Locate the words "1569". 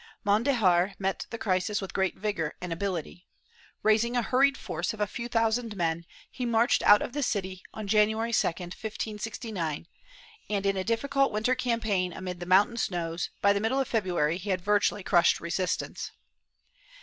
8.47-9.85